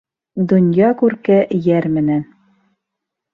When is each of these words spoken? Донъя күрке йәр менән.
Донъя 0.53 0.87
күрке 1.01 1.37
йәр 1.67 1.89
менән. 1.99 2.25